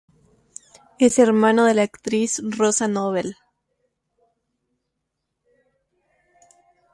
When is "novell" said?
2.87-3.35